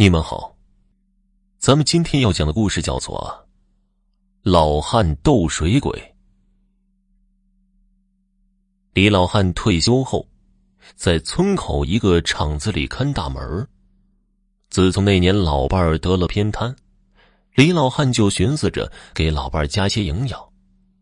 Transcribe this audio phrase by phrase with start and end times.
[0.00, 0.56] 你们好，
[1.58, 3.18] 咱们今天要讲的故事叫做
[4.48, 5.90] 《老汉斗水鬼》。
[8.92, 10.24] 李老汉退休后，
[10.94, 13.66] 在村口一个厂子里看大门。
[14.70, 16.76] 自从那年老伴儿得了偏瘫，
[17.56, 20.40] 李老汉就寻思着给老伴儿加些营养，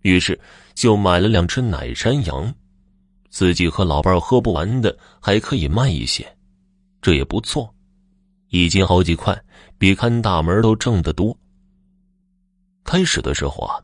[0.00, 0.40] 于是
[0.72, 2.54] 就买了两只奶山羊，
[3.28, 6.38] 自己和老伴儿喝不完的还可以卖一些，
[7.02, 7.74] 这也不错。
[8.50, 9.38] 一斤好几块，
[9.76, 11.36] 比看大门都挣得多。
[12.84, 13.80] 开始的时候啊，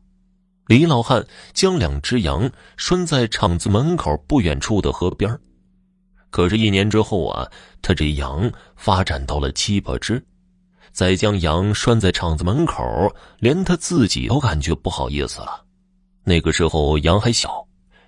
[0.67, 5.39] 李老汉将两只羊拴在厂子门口不远处的河边
[6.31, 7.49] 可是，一年之后啊，
[7.81, 10.21] 他这羊发展到了七八只，
[10.91, 12.83] 再将羊拴在厂子门口，
[13.39, 15.63] 连他自己都感觉不好意思了。
[16.23, 17.65] 那个时候羊还小，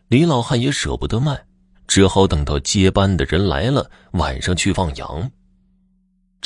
[0.07, 1.39] 李老汉也舍不得卖，
[1.87, 5.31] 只好等到接班的人来了，晚上去放羊。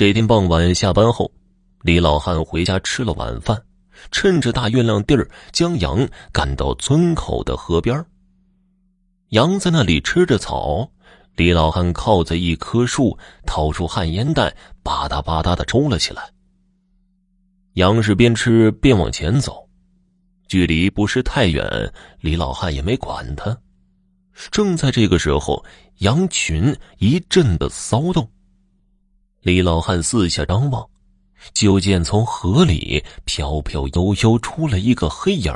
[0.02, 1.32] 这天傍晚下班后，
[1.84, 3.64] 李老汉回家吃了晚饭，
[4.10, 8.04] 趁着大月亮地儿，将羊赶到村口的河边。
[9.30, 10.90] 羊在那里吃着草，
[11.36, 16.32] 李老汉靠在一棵树，掏出旱烟袋，吧嗒吧嗒的抽了起来。
[17.74, 19.70] 羊是边吃边往前走，
[20.48, 23.56] 距离不是太远，李老汉也没管他。
[24.50, 25.64] 正在这个时候，
[26.00, 28.28] 羊群一阵的骚动。
[29.42, 30.88] 李老汉四下张望，
[31.52, 35.52] 就见从河里飘飘悠悠出来一个黑影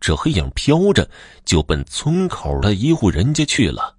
[0.00, 1.06] 这黑影飘着
[1.44, 3.94] 就奔村口的一户人家去了。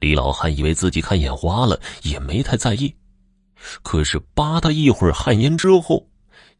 [0.00, 2.94] 李老汉以为自己看眼花了，也没太在意。
[3.82, 6.08] 可是吧嗒一会儿旱烟之后，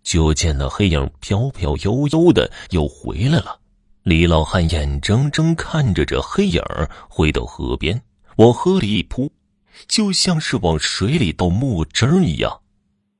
[0.02, 3.58] 就见那黑影飘飘悠悠的又回来了。
[4.02, 6.62] 李老汉眼睁睁看着这黑影
[7.08, 8.02] 回到河边，
[8.36, 9.32] 往河里一扑。
[9.86, 12.60] 就像是往水里倒墨汁儿一样，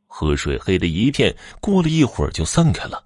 [0.06, 3.04] 河水黑的一片，过了一会儿就散开了。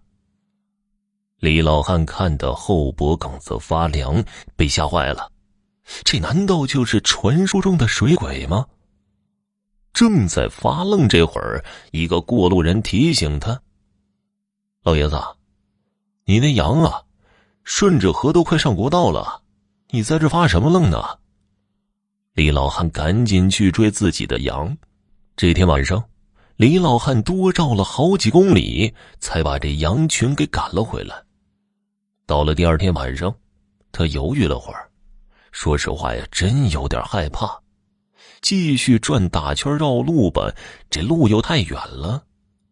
[1.38, 4.24] 李老汉看得后脖梗子发凉，
[4.56, 5.30] 被吓坏了。
[6.04, 8.66] 这难道就是传说中的水鬼吗？
[9.92, 13.60] 正在发愣这会儿，一个过路人提醒他
[14.84, 15.20] ：“老爷子，
[16.24, 17.02] 你那羊啊，
[17.64, 19.42] 顺着河都快上国道了，
[19.90, 21.02] 你在这发什么愣呢？”
[22.34, 24.74] 李老汉赶紧去追自己的羊。
[25.36, 26.02] 这天晚上，
[26.56, 31.14] 李老汉多绕了好几公里，才把这羊群给赶了回来。
[32.24, 33.34] 到了第二天晚上，
[33.92, 34.88] 他犹豫了会儿，
[35.50, 37.60] 说实话呀，真有点害怕。
[38.40, 40.50] 继续转大圈绕路吧，
[40.88, 42.24] 这路又太远了。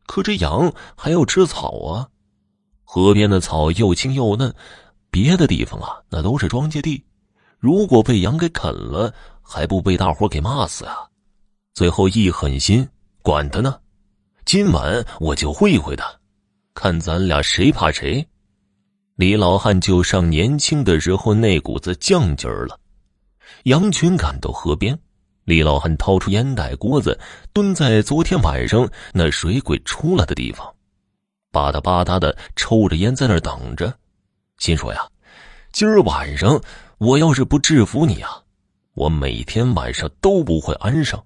[0.06, 2.08] 可这羊还要吃草啊，
[2.82, 4.54] 河边的草又青又嫩，
[5.10, 7.04] 别的地方啊，那都是庄稼地，
[7.60, 9.14] 如果被羊给啃了。
[9.52, 10.94] 还不被大伙给骂死啊！
[11.74, 12.88] 最后一狠心，
[13.20, 13.80] 管他呢，
[14.44, 16.08] 今晚我就会会他，
[16.72, 18.24] 看咱俩谁怕谁。
[19.16, 22.78] 李老汉就上年轻的时候那股子犟劲儿了。
[23.64, 24.96] 羊群赶到河边，
[25.42, 27.18] 李老汉掏出烟袋锅子，
[27.52, 30.64] 蹲在昨天晚上那水鬼出来的地方，
[31.50, 33.92] 吧嗒吧嗒的抽着烟在那儿等着，
[34.58, 35.04] 心说呀，
[35.72, 36.62] 今儿晚上
[37.00, 38.42] 我要是不制服你啊！
[38.92, 41.18] 我每天晚上都不会安生。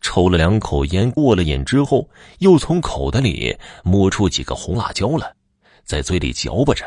[0.00, 5.30] 抽了两口烟，过了瘾之后，又从口袋里摸出几个红辣椒来，
[5.84, 6.86] 在嘴里嚼巴着。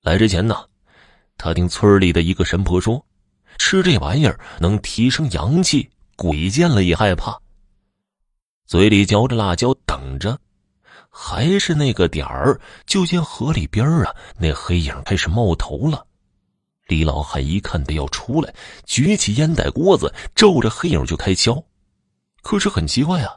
[0.00, 0.56] 来之前呢，
[1.36, 3.04] 他听村里的一个神婆说，
[3.58, 7.38] 吃这玩意儿能提升阳气，鬼见了也害怕。
[8.64, 10.38] 嘴里嚼着辣椒，等着，
[11.10, 16.05] 还是那个点儿，就见河里边啊，那黑影开始冒头了。
[16.86, 18.54] 李老汉一看他要出来，
[18.84, 21.64] 举起烟袋锅子，照着黑影就开敲。
[22.42, 23.36] 可是很奇怪啊，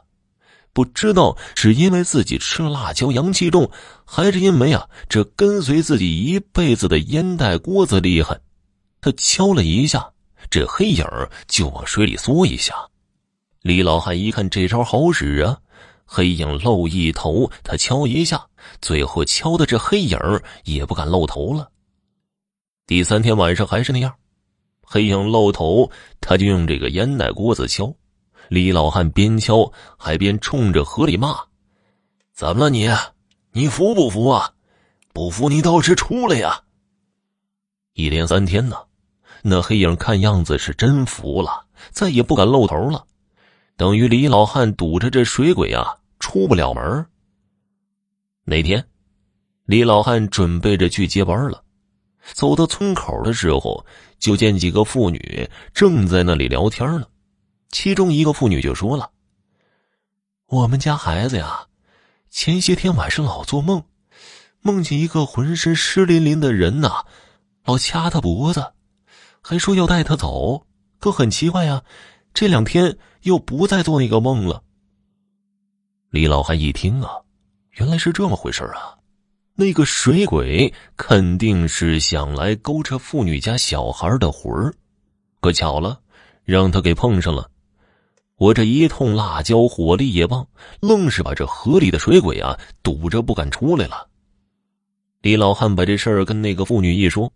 [0.72, 3.68] 不知道是因为自己吃了辣椒阳气重，
[4.04, 8.40] 还是因为啊这跟随自己一辈子的烟袋锅子厉害。
[9.00, 10.12] 他敲了一下，
[10.48, 11.04] 这黑影
[11.48, 12.74] 就往水里缩一下。
[13.62, 15.58] 李老汉一看这招好使啊，
[16.04, 18.46] 黑影露一头，他敲一下，
[18.80, 20.18] 最后敲的这黑影
[20.64, 21.68] 也不敢露头了。
[22.90, 24.12] 第三天晚上还是那样，
[24.82, 27.94] 黑影露头，他就用这个烟袋锅子敲。
[28.48, 31.36] 李老汉边敲还边冲着河里骂
[32.34, 32.90] ：“怎么了你？
[33.52, 34.54] 你服不服啊？
[35.12, 36.64] 不服你倒是出来呀！”
[37.94, 38.76] 一连三天呢，
[39.44, 43.06] 那黑影看样子是真服了，再也不敢露头了，
[43.76, 47.06] 等于李老汉堵着这水鬼啊出不了门。
[48.42, 48.84] 那天，
[49.64, 51.62] 李老汉准备着去接班了。
[52.32, 53.84] 走到村口的时候，
[54.18, 57.06] 就见几个妇女正在那里聊天呢。
[57.70, 59.10] 其中一个妇女就说了
[60.46, 61.66] ：“我们家孩子呀，
[62.30, 63.84] 前些天晚上老做梦，
[64.60, 67.04] 梦见一个浑身湿淋淋的人呐，
[67.64, 68.72] 老掐他脖子，
[69.40, 70.66] 还说要带他走。
[70.98, 71.82] 可很奇怪呀，
[72.34, 74.62] 这两天又不再做那个梦了。
[76.10, 77.10] 李老汉一听啊，
[77.70, 78.99] 原来是这么回事啊！
[79.60, 84.72] 那个水鬼肯定是想来勾着妇女家小孩的魂儿，
[85.42, 86.00] 可巧了，
[86.44, 87.50] 让他给碰上了。
[88.36, 90.48] 我这一通辣椒，火力也棒，
[90.80, 94.08] 愣是把这河里的水鬼啊堵着不敢出来了。
[95.20, 97.30] 李老汉把这事儿跟那个妇女一说，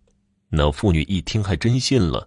[0.48, 2.26] 那妇女一听还真信了。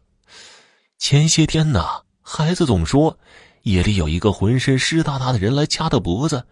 [1.00, 3.18] 前些天呐，孩子总说。
[3.64, 6.46] 夜里有一个浑身湿哒哒的人来掐他脖子，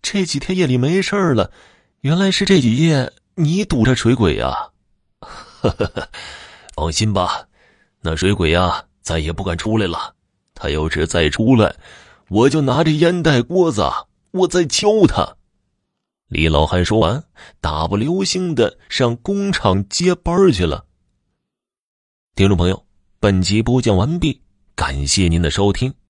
[0.00, 1.50] 这几天夜里没事了，
[2.04, 4.68] 原来是这几夜你堵着水鬼呀！
[6.76, 7.48] 放心吧，
[8.02, 10.14] 那水鬼呀再也不敢出来了。
[10.54, 11.74] 他要是再出来，
[12.28, 13.90] 我就拿着烟袋锅子，
[14.32, 15.36] 我再敲他。
[16.28, 17.24] 李老汉说完，
[17.62, 20.84] 打不流星的上工厂接班去了。
[22.36, 22.84] 听众朋友，
[23.18, 24.42] 本集播讲完毕，
[24.74, 25.94] 感谢您的收听。